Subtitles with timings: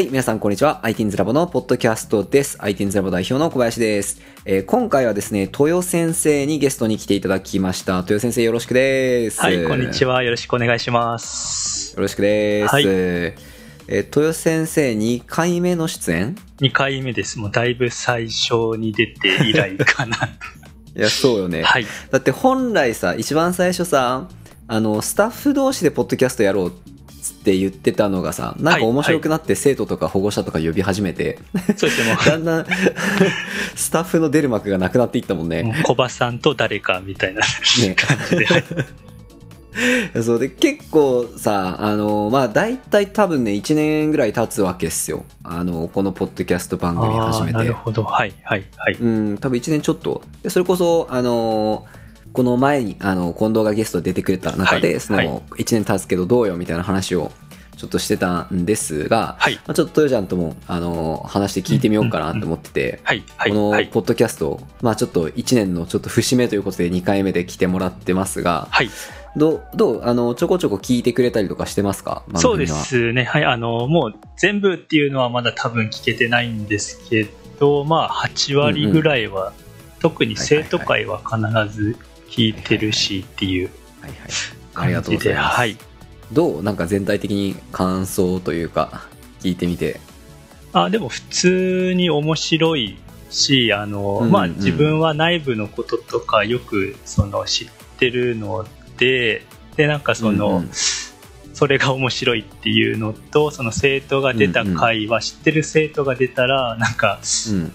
[0.00, 0.80] はい、皆さんこんにちは。
[0.82, 2.56] ITINS ラボのポッドキャストです。
[2.56, 4.18] ITINS ラボ代表の小林です。
[4.46, 7.98] えー今回はですね、豊先生にゲストに来ていただきました。
[7.98, 9.42] 豊先生よろしくです。
[9.42, 10.14] はい、こんにちは。
[10.14, 10.22] は。
[10.22, 11.94] よろしくお願いします。
[11.96, 12.72] よろしくです。
[12.72, 17.38] はいえー豊先生2回目の出演？2回目です。
[17.38, 20.16] もうだいぶ最初に出て以来かな。
[20.96, 21.62] いや、そうよね。
[21.62, 21.86] はい。
[22.10, 24.30] だって本来さ、一番最初さ、
[24.66, 26.90] あの、スタッフ同士でポッドキャストやろうって
[27.44, 31.38] 言ってたのがさ、なんか面白くなって生徒とか保護者とか呼び始めて、
[31.76, 32.66] そうですね、も だんだん
[33.74, 35.80] スタッフの出る幕がなくなっていったもんう、ね。
[35.84, 38.44] 小葉さんと誰かみたいなね感じで。
[38.44, 38.64] はい
[40.22, 48.02] そうで結構さあのまあ大体多分ね1年ぐらい経つわけですよあのこのポッドキャスト番組始めてなるほど。
[48.02, 48.94] はい、はい、はい。
[48.94, 51.86] うん多分1年ちょっとでそれこそあの
[52.32, 55.26] この前にあの近藤がゲストで出てくれた中で、そはい。
[55.26, 55.34] はい。
[55.34, 57.32] の1年経つけどどうよみたいな話を
[57.76, 63.00] ちょっとしてたんですが、はい、まあ、ちょっと豊ちゃんともあの話して聞いてみようかなと思ってて、
[63.42, 63.88] このはい。
[63.88, 68.90] ポッドキャスト、まあちょっと1年のちょっと節目ということで2回目で来てもらってますが、はい、
[69.36, 72.22] どう、どう、あの、ちょこちょこ聞いてくれたりとかしてますか？
[72.36, 72.66] そうで。
[72.66, 73.24] すね。
[73.24, 79.52] はい、あの、もう全部っていうのはまだ多分聞けてないんですけど、まあ、8割ぐらいは、
[80.00, 81.96] 特に生徒会は必ず
[82.30, 84.18] 聞いてるしっていうはいはい。
[84.74, 85.56] ありがとうございます。
[85.56, 85.76] はい。
[86.32, 86.62] どう？
[86.62, 89.08] なんか全体的に感想というか、
[89.40, 90.00] 聞いてみて。
[90.72, 92.96] あでも普通に面白い
[93.28, 98.64] しあの、うんまあ、うん自分は内部のこととかよくその知ってるの
[98.96, 99.44] で
[99.76, 100.70] でなんかその、うんうん
[101.60, 107.20] それが面白いっていうのとその生徒が出た回は知ってる生徒が出たらなんか、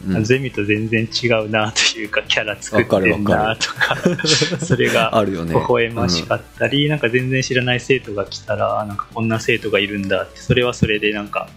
[0.07, 0.23] うんうん。
[0.23, 5.53] ゼミと全然違うなというかキャラ作ってるわかるわかなとかそれが あるよね。
[5.53, 11.47] 微笑ましかったり、なんか全然知らない生徒が来たらなんかこんな生徒がいるんだってそれはそれでなんか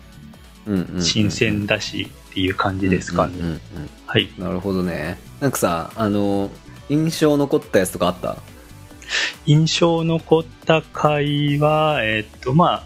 [1.00, 3.58] 新鮮だしっていう感じですかね。
[4.04, 4.28] はい。
[4.36, 5.18] なるほどね。
[5.40, 6.50] なんかさ、あの、
[6.90, 8.36] 印象残ったやつとかあった？
[9.46, 12.84] 印象残った回は、えっと、まあ、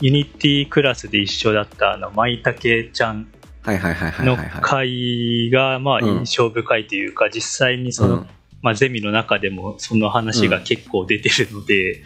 [0.00, 3.28] ユニティクラスで一緒だった、あの、舞茸ちゃん
[3.66, 4.36] はいはいはいはいの。
[4.60, 8.26] 回が、まあ、うん印象深いというか、実際にその、うん。
[8.62, 12.02] まあ、ゼミの中でもその話が結構出てるので、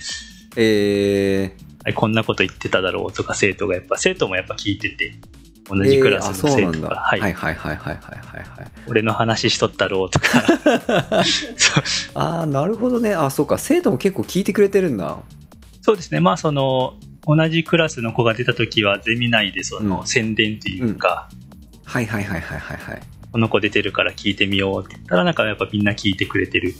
[0.56, 5.14] えはいこんなこと言ってただろうとか、生徒がやっぱ、生徒もやっぱ聞いてて、
[5.70, 6.50] 同ー、じクラスの。
[6.50, 8.70] 生徒が、はい、はいはいはいはいはいはいはい。
[8.88, 10.42] 俺の話しとったろうとか、
[12.14, 13.14] ああ、なるほどね。
[13.14, 13.58] あ、そうか。
[13.58, 15.18] 生徒も結構聞いてくれてるんだ。
[15.82, 16.94] そうですね、まあその
[17.26, 21.28] 同じクラスの子が出た時はゼミ内でそのうん宣伝というか、
[21.84, 23.02] はいはいはいはいはいはい。
[23.32, 26.74] この子出てるから聞いてみようって言ったらなんかやっぱみんな聞いてくれてる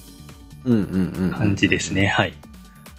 [0.65, 0.81] うんうん
[1.17, 1.31] うんうん。
[1.31, 2.35] 感じですね、はい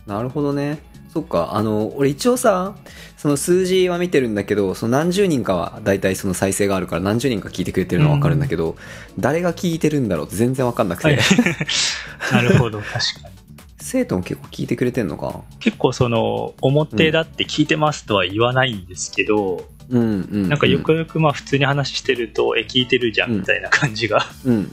[0.08, 0.80] なるほどね。
[1.14, 2.76] そっか、あの、俺一応さ、
[3.18, 8.78] その数字は見てるんだけど、その何十人かは大体その再生があるから何十人か聞いてくれてるのはわかるんだけど、
[9.20, 11.20] 誰が聞いてるんだろうって全然わかんなくて、はい。
[12.32, 13.42] なるほど確かに。
[13.80, 15.42] 生徒も結構聞いてくれてんのか？
[15.60, 20.50] 結構その表だって聞いてますとは言わないんですけど、うんうん、うん。
[20.50, 24.68] なんかよくよくまあ普通に話してると、え聞いてるじゃんみたいな感じがうんうんうん。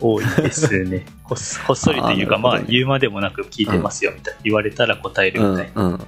[0.00, 6.00] 多いですね こっそりというかまあ言うまでもなく聞いてますよみたいな、言われたら答えるみたいな、うんうん。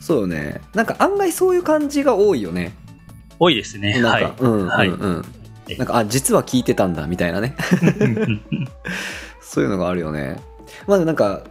[0.00, 0.60] そうよね。
[0.74, 2.74] なんか案外そういう感じが多いよね。
[3.38, 5.24] 多いですねはいなんか、うんうんはいうん。
[5.78, 7.56] なんか、あ、実は聞いてたんだ、みたいなね。
[9.42, 10.36] そういうのがあるよね。
[10.86, 11.42] まあなんか、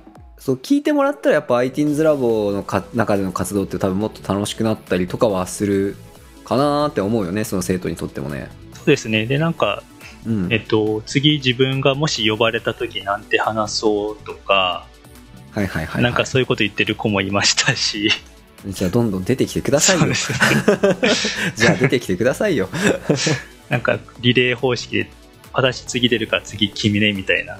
[0.46, 5.96] そう聞いてもらったらやっぱ ITINS ラボのか中での活動って多分もっと楽しくなったりとかはする
[6.44, 8.52] かなーって思うよね、その生徒にとってもね。
[8.76, 9.26] そうですね。
[9.26, 9.82] で、なんか、
[10.24, 10.54] うん。
[10.54, 14.86] えっと、次自分がもし呼ばれた時なんて話そうとか、
[15.50, 16.04] はいはいはい、はい。
[16.04, 18.12] なんかそういうこと言ってる子もいましたし、
[18.68, 20.14] じゃあどんどん出てきてくださいよね。
[21.58, 22.70] じゃあ出てきてくださいよ。
[23.70, 25.10] なんかリレー方式で、
[25.56, 27.60] 私次出るから次君ねみたいな。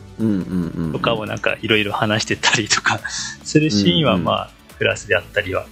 [0.92, 3.00] とかをなんかいろいろ話してたりとか
[3.44, 5.66] するシーンはまあクラスであったりは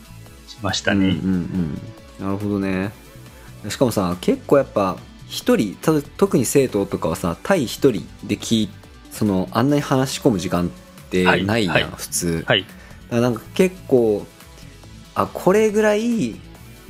[0.47, 1.07] しましたね。
[1.07, 1.17] うんうん
[2.19, 2.25] うん。
[2.25, 2.91] なるほどね。
[3.69, 4.97] しかもさ、結構やっぱ、
[5.27, 8.69] 一人、た特に生徒とかはさ、対一人で聞い
[9.09, 10.69] その、あんなに話し込む時間っ
[11.09, 12.43] てはいないやん、はい普通。
[12.45, 12.61] はい。
[12.61, 12.75] だか
[13.15, 14.25] らなんか結構
[15.15, 16.35] あこれぐらい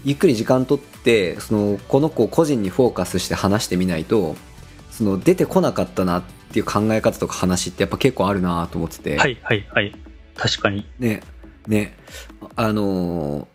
[0.05, 4.35] ゆっくり時間取ってそのこの子個人にフォーカスして話してみないと
[4.93, 9.91] その出てこなかったなっていう考え方とか話ってやっぱ結構あるなと思ってて、はいはいはい。
[10.35, 10.85] 確かに。
[10.99, 11.21] ね
[11.67, 11.97] ね。
[12.55, 13.45] あのー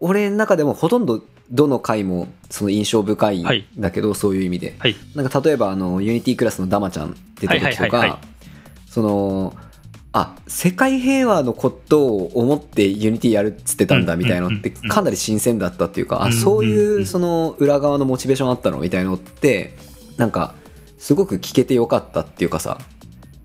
[0.00, 3.66] 俺の中でもほとんどどの回もその印象深いんはい。
[3.78, 4.76] だけど、そういう意味で。
[4.78, 4.96] はい。
[5.14, 8.18] なんか例えばあのユニティクラスのダマちゃん出た時とか、はいはいはいはい。
[8.86, 9.56] その
[10.12, 16.38] あ世界平和のことを思ってユニティやるっつってたんだみたいなのってかなり新鮮だったっていうか、うんうんうん。
[16.38, 19.76] あそういうその裏側のモチベーションあったのみたいなのって
[20.16, 20.54] なんか
[21.04, 22.78] すごく聞けてよかったっていうかさ。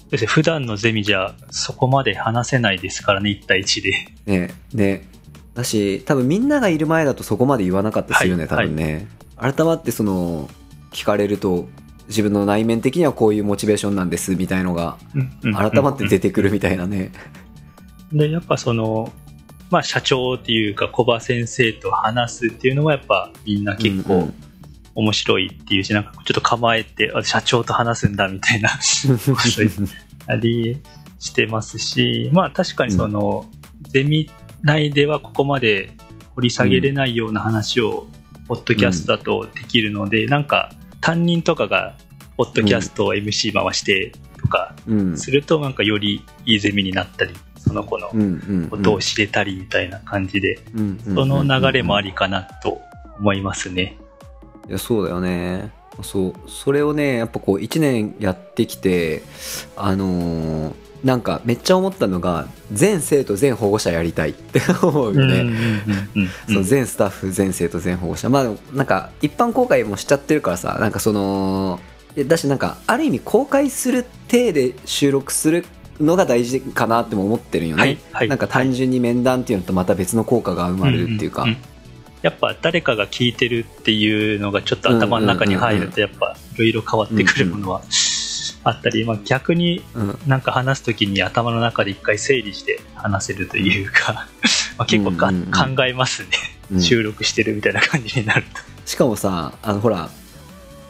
[0.10, 0.28] ですね。
[0.28, 3.92] 普段のゼミじゃそこまで話せないですからね、1対1で。
[4.26, 5.06] ねね
[5.56, 10.50] だし多分みんながいる前だとそこまで言わなかったですよね、はい多分ね、改まってその
[10.92, 11.68] 聞かれると
[12.08, 14.98] 自分の内面的にはこういうモチベーションなんですみたいのが
[15.42, 17.12] 改まって出てくるみたいなね。
[18.14, 19.12] で、やっぱその、
[19.70, 24.34] まあ社長っていうか小葉先生と話すっていうのはやっぱみんな結うんう構ん
[25.00, 28.70] 面白いっていうし、なんかちょっと構えて、あ社長と話すんだみたいな
[30.28, 30.78] あり
[31.20, 33.46] してますし、まあ確かにその、
[33.90, 34.30] ゼミ
[34.62, 35.92] 内ではここまで
[36.36, 38.08] 掘り下げれないような話を、
[38.48, 41.96] ポッドキャストだとできるので、なんか担任とかが、
[42.36, 45.18] ポッドキャストを MC 回してとかうん。
[45.18, 48.26] すると、なんかよりいいゼミになったり、その子のうんう
[48.66, 52.82] んことを知れたりみたいな感じで、うんうんその流れもありりかなと
[53.20, 53.98] 思いますね。
[54.70, 55.72] いやそうだよね。
[56.02, 59.22] そうそれをねやっぱこう1年やってきて
[59.76, 60.74] あのー
[61.04, 65.50] なんかめっちゃ思ったのが全生徒全保護者やりたいって 思うよね、
[66.62, 68.30] 全スタッフ全生徒全保護者。
[68.30, 71.80] まあなんか一般公開もしちゃってるからさなんかその
[72.16, 75.66] えだしなんかある意味公開する体で収録する
[76.02, 78.28] のが大事かなっても思ってるんよね、はいはい。
[78.28, 81.46] なんか単純に面談っていうのとまた別の効果が生まれるっていうか、
[82.22, 87.82] やっぱ誰かが聞いてるっていうのがちょっと頭の中に入るとやっぱいろいろ変わってくるものは
[88.64, 90.20] あったり、まあ、逆にうん。
[90.28, 94.28] なんか話す時に頭の中で一回整理して話せるというか
[94.78, 96.30] まあ結構考えますね、
[96.72, 96.82] うん。
[96.82, 98.62] 収録してるみたいな感じになると。
[98.86, 100.10] しかもさあのほら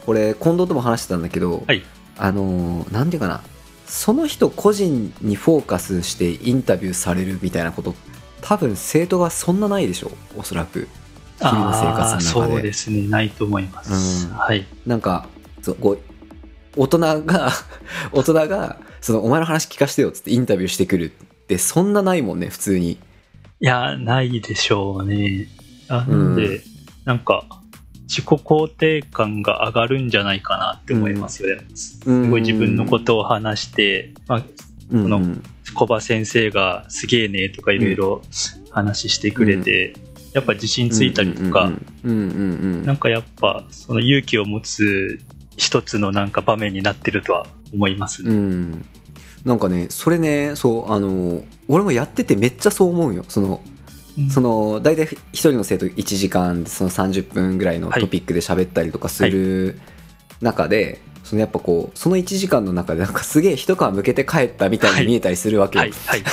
[0.05, 1.83] これ近藤とも話してたんだけど、はい。
[2.17, 3.41] あのーなんていうかな。
[3.85, 7.95] その人個人にフォーカスしてインタビューされるみたいなこと
[8.41, 10.87] 多分生徒がそんなないでしょおそらく
[11.39, 12.53] 日々の生活の中で。
[12.53, 13.07] そうですね。
[13.07, 14.33] ないと思います、うん。
[14.37, 14.65] はい。
[14.85, 15.27] なんか
[15.61, 15.99] そうこう
[16.75, 17.51] 大人が
[18.11, 22.99] 大人がそのお前の話聞かせてよっつってインタビューしてくるってそんなないもんね普通に。
[23.61, 25.49] いや、ないでしょうね。
[25.89, 26.61] なので、う
[27.03, 27.43] なんか、
[28.03, 31.57] 自己肯定感が上がるんじゃないかなって思いますよ。
[31.57, 31.63] ね。
[31.75, 34.43] すごい自分のことを話して、まあ、
[34.91, 35.21] うんこの
[35.75, 38.21] 小葉先生がすげえねとかいろいろ
[38.71, 39.93] 話してくれて、
[40.33, 42.13] やっぱ自信ついたりとか、うんうんう
[42.81, 45.19] んなんかやっぱその勇気を持つ
[45.57, 48.31] 一つのなんか場面になってるとは思いますね。
[48.31, 48.85] うん。
[49.45, 53.25] なんかねそれねそうあの俺もやっててめっちゃそう思うよ。
[53.27, 53.61] その
[54.29, 58.01] その大体一人の生徒1時間その30分ぐらいのはい。
[58.01, 59.79] トピックで喋ったりとかする
[60.41, 66.23] 中で、そのやっぱこうその1時間の中でなんかすげえ一皮向けて帰ったみたいに見えたりするわけよ、はい、はい。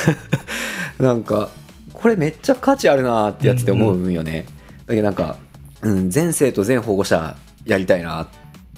[0.99, 1.50] なんか
[1.96, 4.46] これめっちゃ価値あるなってやつって思うんよね、
[4.87, 5.37] だけどなんか、
[5.81, 8.28] うん、全生徒全保護者やりたいなっ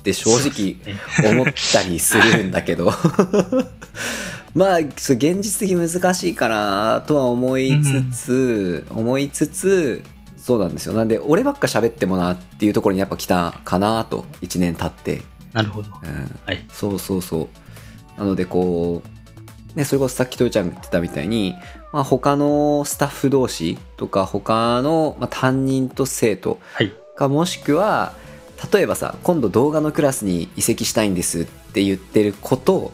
[0.03, 0.77] て正直
[1.33, 2.93] 思ったりするんだけど。
[4.55, 10.03] まあ現実的に難しいかなとは思いつつ、思いつつ
[10.37, 10.95] そうなんですよ。
[10.95, 15.23] なんで俺ばっか喋ってもなっていうところにやっぱ来たかなと1年経って、
[15.53, 15.91] なるほど。
[16.03, 16.65] うん、はい。
[16.73, 17.49] そうそうそ
[18.17, 18.21] う。
[18.21, 21.55] なのでこうねそれこそさっきとよちゃんが言ってたみたいに、
[21.93, 26.93] まあ、他のスタッフ同士とか他の、まあ、担任と生徒はい。
[27.17, 28.13] かもしくは
[28.73, 32.93] 例えばさ今度動画のクラスに移籍したいんですって言ってる子と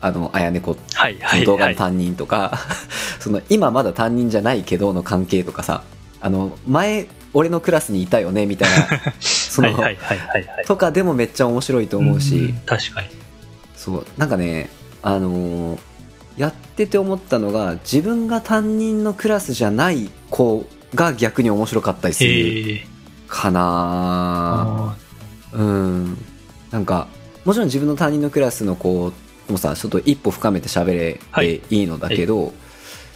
[0.00, 1.16] あのあやね子はい。
[1.18, 1.36] そはい。
[1.36, 1.40] はい。
[1.40, 2.58] の動画の担任とか、
[3.18, 5.82] その今まだ担任じゃないけどの関係とかさ
[6.20, 8.88] あの前俺のクラスにいたよねみたいな
[9.20, 9.82] その、はい。
[9.82, 9.96] はい。
[9.96, 10.18] はい。
[10.18, 10.44] はい。
[10.44, 10.64] はい。
[10.66, 13.08] とかでもめっちゃ面白いと思うし、ん確かに。
[13.76, 14.70] そうなんかね
[15.02, 15.78] あのー
[16.38, 20.64] やってて思ったのが自分が担任のクラスじゃない子
[20.94, 22.80] が逆に面白かったりする。
[23.26, 24.94] かな。
[24.94, 24.96] あ
[25.52, 26.16] うん。
[26.70, 27.08] なんか
[27.44, 29.12] もちろん自分の担任のクラスの子
[29.48, 31.58] もさちょっと一歩深めて喋れはい。
[31.58, 32.52] ていいのだけど、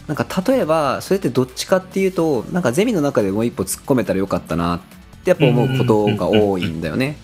[0.07, 4.79] なんか例えばそれってどっちかっていうとなんかゼミの中でもう一歩突っ込めたらよかったなっ
[5.23, 7.17] てやっぱ思うことが多いんだよね。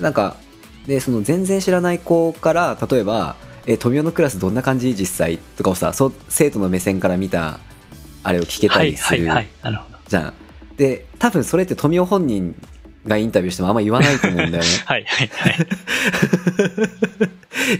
[0.00, 0.36] なんか
[0.86, 4.94] でその全然知らない子から例えば「え富雄のクラスどんな感じ？
[4.94, 7.60] 実際?」とかをさそう生徒の目線から見た
[8.22, 8.68] あれを聞け。
[8.68, 9.28] たりする。
[10.08, 10.34] じゃん。
[10.76, 12.54] で多分それって富雄本人
[13.06, 14.70] がインタビューしてもあんま言わないと思うんだよね。
[14.86, 15.04] はい。
[15.06, 15.30] はい。
[15.32, 15.56] はい。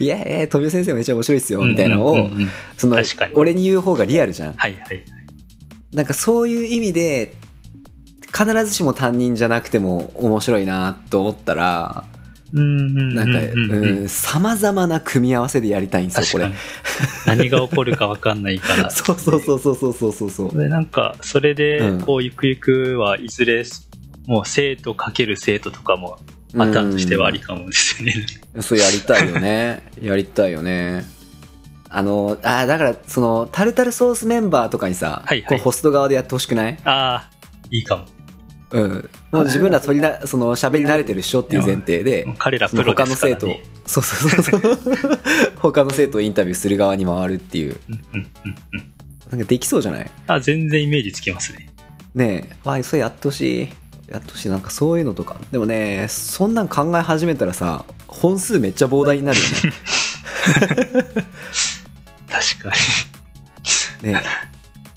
[0.05, 2.29] いやいや、富雄先生めっちゃ面白いっすよ、みたいなのを、
[2.77, 2.97] その
[3.35, 4.55] 俺に言う方がリアルじゃん。
[4.55, 4.73] はい。
[4.75, 5.05] はい。
[5.93, 7.35] なんかそういう意味で、
[8.37, 12.05] 必ずしも担任じゃなくても面白いなと思ったら、
[12.53, 16.53] なんか、さまざまな組み合わせでやりたいんですよ、これ。
[17.27, 18.91] 何が起こるか分かんないから。
[18.93, 20.59] そうそうそうそうそうそうそう。
[20.59, 23.65] で、なんか、それで、こう、ゆくゆくはいずれ、
[24.27, 26.19] もう生徒かける生徒とかも、
[26.57, 28.15] パターンとしてはありかもですね。
[28.61, 29.83] そう、やりたいよね。
[30.03, 31.05] やりたいよね。
[31.89, 36.79] あの、あだから、その、タルタルソースメンバーとかにさ、はいはい、ホスト側でやってほしくない？
[36.85, 37.31] ああ、
[37.71, 38.05] いいかも。
[38.73, 39.11] うん。
[39.31, 44.61] もう自分ら取りな、その、喋り慣れてるっしょっていう前提で彼らプロで他の生徒をすからね。、そうそうそう
[44.97, 45.21] そう。
[45.61, 47.77] 他の生徒をインタビューする側に回るっていう。
[49.31, 50.11] なんかできそうじゃない？
[50.27, 51.69] あ、全然イメージつきますね。
[52.15, 53.69] ねえ、わあ、それやってほしい。
[54.11, 54.49] やってほしい。
[54.51, 55.37] なんかそういうのとか。
[55.51, 59.45] でもね、そんなん考え始めたらさ、本数めっちゃ膨大になるよ
[62.29, 62.73] 確か
[64.03, 64.09] に。
[64.09, 64.13] ね。
[64.15, 64.23] ね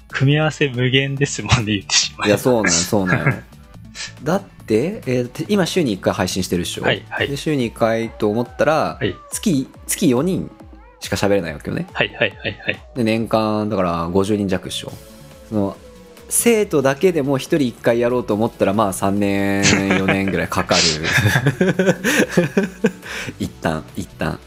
[0.09, 3.33] 組み合わせ無限ですもんね、言ってしまえいや、そうなんよ、そうなんよ。
[4.25, 6.83] だって、えーて今週に1回配信してるっしょ？
[6.83, 9.15] はいはいで、週に1回と思ったら、はい。
[9.31, 10.51] 月、月4人
[10.99, 11.87] しか喋れないわけよね。
[11.93, 12.79] はいはいはいはい。
[12.95, 14.91] で、年間、だから50人弱っしょ。
[15.49, 15.77] その、
[16.27, 20.81] 生徒だけでも1人1回やろうと思ったら、まあ3年、4年ぐらいかかる。
[23.39, 24.39] 一旦、一旦。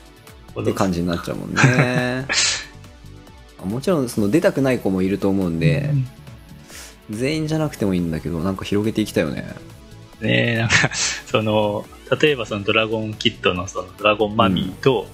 [0.61, 2.27] って感じになっちゃうもんね。
[3.65, 5.91] もちろん、その出たくない子もいると思うんで、
[7.11, 9.55] 全員じゃなくてもいいんだけど、なんか広げていきたいよね。
[10.21, 10.91] ねえ、なんか、
[11.27, 11.87] その、
[12.21, 15.07] 例えばそのドラゴンキットのそのドラゴンマミーと、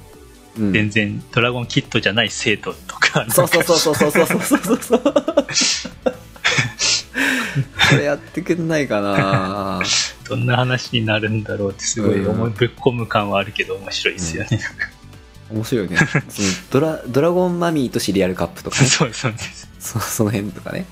[0.59, 0.73] うん。
[0.73, 5.01] 全然ドラゴンキットじゃない生徒とか、そうそうそうそうそうそうそうそうそう。
[7.91, 9.81] これやってくんないかな
[10.29, 14.61] どんな話になるんだろうってすごい思いぶっ込む感はあるけど面白いですよね。
[15.51, 15.99] 面白いよね。
[16.29, 18.87] そのドラ、ドラゴンマミーとシリアルカップとかね。
[18.89, 19.69] そうそうです。
[19.79, 20.87] そその辺とかね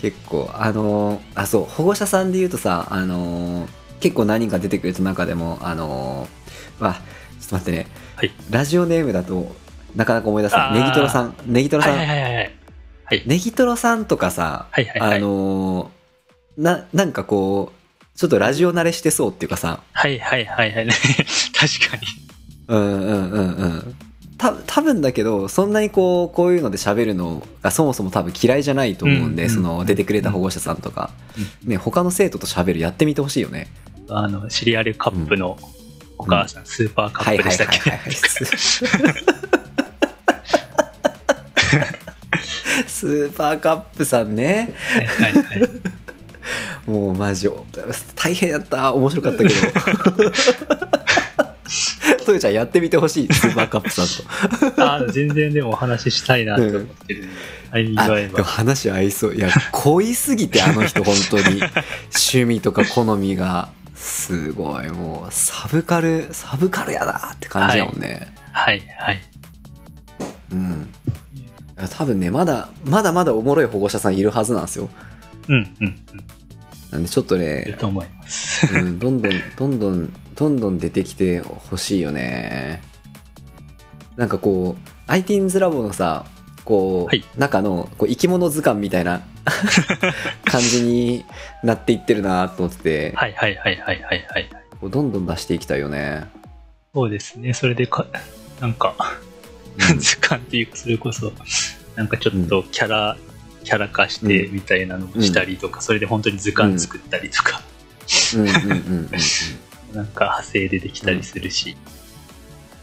[0.00, 8.32] 結構あのーあそう保護者さんで言うとさあのー結構何人か出てくれた中でもあのーわちょっと待ってねはい。
[8.50, 9.54] ラジオネームだと
[9.94, 12.54] なかなか思い出せないネギトロさんネギトロはいさん、はいはいはい。
[13.04, 13.22] はい。
[13.26, 20.88] ネギトロさんとかさ、はいはいはいあのーななんかこうちょっとラジオ慣れしてそうっていうかさはいはいはいはい。
[21.58, 22.02] 確かに。
[22.68, 23.96] うんうんうんうん
[24.40, 31.10] た多分だけどそんなにこうこういうので喋るのがそもそも多分嫌いじゃないと思うんで、うんうんその出てくれた保護者さんとか、
[31.64, 33.68] ね、他の生徒と喋るやってみてほしいよね。
[34.08, 35.58] あの、シリアルカップの
[36.16, 37.80] お母さん、スーパーカップでしたっけ？
[42.88, 44.74] スーパーカップさんね。
[44.94, 45.70] はいはいはい。
[46.90, 47.48] もうマジ、
[48.14, 48.94] 大変やった。
[48.94, 49.54] 面白かったけど。
[52.30, 54.88] トヨちゃんやってみてほしい、スーパーカップさんと。
[54.88, 57.32] あ全然でもお話ししたいなと思ってるんで、
[57.70, 58.08] はい、あ。
[58.14, 59.34] でも話合いそう。
[59.34, 61.60] いや、濃いすぎて、あの人、本当に。
[62.32, 63.70] 趣味とか好みが。
[63.96, 68.32] すごい、もう、サブカル、サブカルやなって感じやもんね。
[68.52, 69.20] はいはい。
[70.52, 70.88] うん。
[71.34, 74.88] いや多分ね、まだ、まだまだおもろい保護者さんいるはずなんですよ。
[75.48, 75.94] うんうんうん。
[76.92, 78.66] なんでちょっといるね、と思います。
[78.72, 82.80] うん、どんどん、どんどん、どんどん出てきてほしいよね。
[84.16, 84.74] なんかこ
[85.06, 86.24] う、ITINS ラボのさ、
[86.64, 89.20] こう、はい中のこう生き物図鑑みたいな
[90.46, 91.26] 感じに
[91.62, 94.48] なっていってるなと思ってて、はいはいはいはいはいはい。
[94.80, 96.24] こうどんどん出していきたいよね。
[96.94, 97.52] そうですね。
[97.52, 98.06] それでか、
[98.62, 98.94] なんか、
[99.90, 101.34] うん図鑑っていうか、それこそ、
[101.96, 103.18] なんかちょっとキャラ、
[103.62, 107.60] キャラ化してみたいなのをしたりとか、それで本当に図鑑作ったりとか、
[108.36, 109.08] うんうんうんうんうん。
[109.94, 111.76] なんか派生でできたりするし。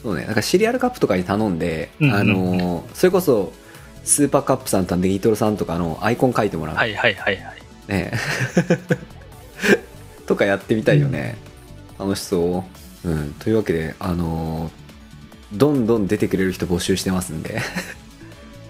[0.01, 3.51] そうね、なんかシリアルカップとかに頼んで、うんうんあのーそれこそ、
[4.03, 6.75] スーパーカップさんとネギトロさんとかのアイコン書いてもらう。
[6.75, 7.61] はいはいはいはい。
[7.87, 8.11] ね
[10.25, 11.37] とかやってみたいよね。
[11.99, 12.63] 楽しそ
[13.03, 13.09] う。
[13.09, 13.33] うん。
[13.33, 14.87] というわけで、あのー
[15.53, 17.61] どんどん出てくれる人募集してますんで、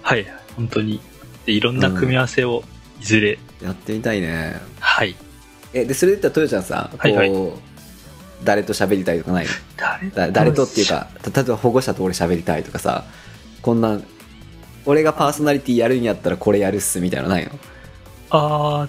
[0.02, 1.00] はい、本当に。
[1.44, 2.62] でいろんな組み合わせを
[3.00, 4.60] いずれ、やってみたいね。
[4.78, 5.16] はい。
[5.72, 7.52] え、で、それで言ったら、トヨちゃんさ、こう、はいはい
[8.44, 13.04] 誰と喋りたいとかない誰だ誰とっていうか、た例えば保護者と俺喋りたいとかさ、
[13.62, 14.00] こんな、
[14.86, 17.50] 俺がパーソナリティやるんやったらこれやるっすみたいなのないの？
[18.30, 18.88] あ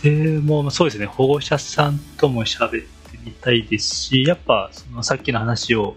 [0.00, 5.96] ーでもそうですね保護者さんとも喋ってみたいですしやっぱそのさっきの話を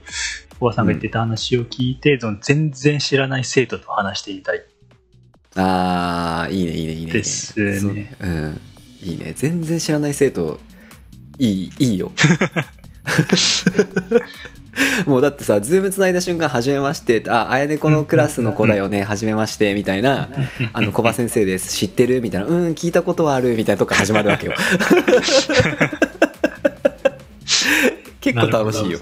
[0.61, 4.63] おばさんが言ってた話を聞いて、その全然知らない生徒と話してみたい
[5.55, 7.11] あー、いいね、いいね、いいね。
[7.11, 8.61] ですねうん。
[9.01, 9.33] いいね。
[9.35, 10.59] 全然知らない生徒、
[11.39, 12.11] いい、いいよ。
[15.05, 20.29] もうだってさ、ズームつないだ瞬間、はじめまして、あ、あやねこのクラスの子だよね、はじめまして、みたいな、
[20.73, 22.21] あの、小葉先生です、知ってる？
[22.21, 24.53] みたいな、うん、聞いたことはある、みたいなとこから始まるわけよ。
[28.21, 28.99] 結構楽しいよ。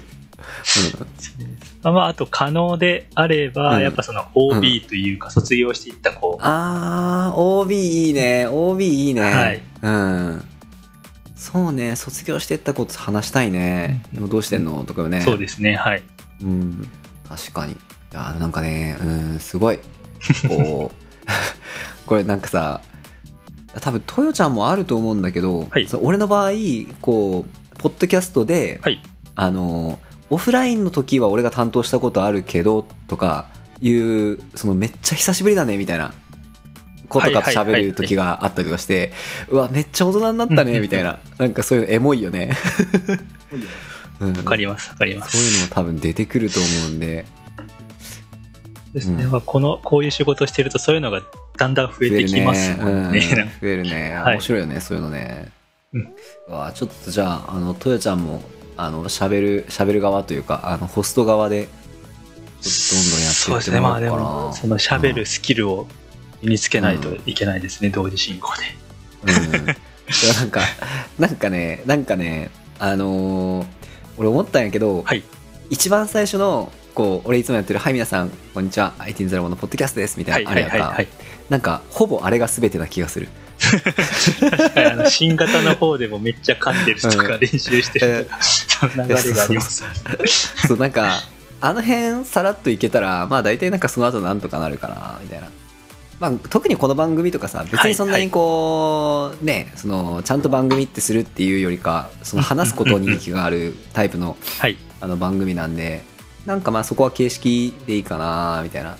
[1.82, 8.46] まあまあ、あと可能であれば、うんやっぱその OB というか、卒業していった子、あー、OB いいね。
[8.48, 9.20] OB いいね。
[9.20, 10.44] はいうん。
[11.50, 14.02] そうね、卒業してったこと話したいね。
[14.12, 14.84] でもどうしてんの？
[14.84, 15.22] とかよね。
[15.22, 16.02] そうですね、はい。
[16.42, 16.86] うん。
[17.26, 17.72] 確かに。
[17.72, 17.76] い
[18.12, 19.78] や、なんかね、うん、すごい。
[20.46, 20.96] こう、
[22.04, 22.82] これなんかさ、
[23.80, 26.50] 多分、トヨちゃんもあると思うんだけど、はいそう俺の場合、
[27.00, 29.00] こう、ポッドキャストで、はい。
[29.34, 33.46] あの、オフラインの時は俺が担当したことあるけど、とか
[33.80, 36.12] いう、そのめっちゃ久しぶりだね、みたいな。
[37.08, 39.12] 子とかと喋る時があったりとかして、
[39.48, 41.18] うわ、めっちゃ大人になったね、みたいな。
[41.38, 42.56] なんかそういうのエモいよね。
[44.20, 45.36] うん、わかります、わかります。
[45.36, 47.24] そういうのも多分出てくると思うんで。
[48.92, 49.24] ですね。
[49.24, 51.22] うんまあ、この、こういう仕事してるとそういうのが
[51.56, 53.20] だんだん増えてきますもんね。
[53.20, 53.42] 増えるね。
[53.42, 54.14] うん増えるね。
[54.14, 55.52] はい面白いよね、そういうのね。
[55.92, 56.08] うん
[56.48, 58.42] うわちょっとじゃあ、あの、トヨちゃんも、
[58.76, 63.80] あの、喋る、喋る側というか、あの、ホスト側で、どんどんやってそうですね。
[63.80, 64.46] まあでいってもらおうかな。
[64.48, 65.86] も、その喋るスキルを
[66.42, 68.52] 身につけないといけないですね、同時進行
[69.24, 69.32] で。
[69.32, 69.66] うん。
[69.66, 70.60] なんか、
[71.18, 73.66] なんかね、なんかね、あのー
[74.18, 75.22] 俺思ったんやけど、はい。
[75.70, 81.04] 一番最初の、こう、俺いつもやってる、はい、皆さん、こんにちは、IT ゼロのポッドキャストです、みたはいいな、あれやった。
[81.48, 83.28] なんか、ほぼあれが全てな気がする。
[83.60, 88.28] 確かにあの新型の方でもめっちゃ噛んでる人が練習してる、
[88.96, 89.84] 流れがあります。
[90.66, 91.22] そう、なんか、
[91.60, 95.48] あの辺さらっといけたら、まあ大体なんかその後なんとかなるかな、みたいな。
[96.20, 104.76] まあ特にこの番組とかさ、別にそんなにこう、ね、その、ちゃんと番組ってするっていうよりか、その話すことに気がある タイプのはい。
[105.00, 106.02] あの番組なんで、
[106.44, 108.96] なんかまあそこは形式でいいかな、みたいな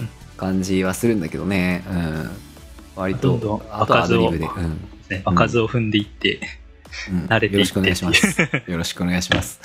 [0.00, 0.08] うん
[0.38, 1.84] 感じはするんだけどね。
[1.90, 2.30] うん。
[2.96, 4.46] 割と、どんどんあとはアドリブで。
[4.46, 4.80] 場うん。
[5.10, 6.46] ね、場数を踏んでいって、うん
[7.28, 8.40] 慣れていってよろしくお願いします。
[8.66, 9.60] よろしくお願いします。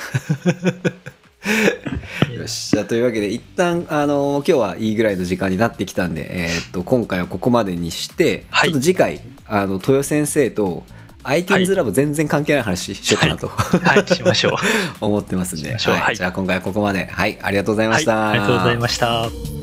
[2.41, 2.71] よし。
[2.71, 10.83] じゃあ、というわけで、一旦、あの、今日はいいぐらいの時間になってきたんで、えーっと、今回はここまでにして、はいちょっと次回、あの、豊先生と、
[11.23, 14.53] iTunes ラボ全然関係ない話しようかなと、はい、しましょう。
[15.05, 17.05] 思ってますんで、はいじゃあ今回はここまで。
[17.05, 18.29] はい、ありがとうございまはい、した。
[18.29, 19.60] ありがとうございました。